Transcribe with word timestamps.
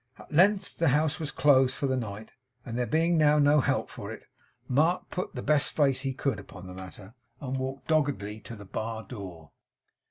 At 0.17 0.31
length 0.31 0.79
the 0.79 0.87
house 0.87 1.19
was 1.19 1.29
closed 1.29 1.77
for 1.77 1.85
the 1.85 1.95
night; 1.95 2.31
and 2.65 2.75
there 2.75 2.87
being 2.87 3.19
now 3.19 3.37
no 3.37 3.61
help 3.61 3.87
for 3.87 4.11
it, 4.11 4.23
Mark 4.67 5.11
put 5.11 5.35
the 5.35 5.43
best 5.43 5.73
face 5.73 6.01
he 6.01 6.11
could 6.11 6.39
upon 6.39 6.65
the 6.65 6.73
matter, 6.73 7.13
and 7.39 7.55
walked 7.55 7.87
doggedly 7.87 8.39
to 8.39 8.55
the 8.55 8.65
bar 8.65 9.03
door. 9.03 9.51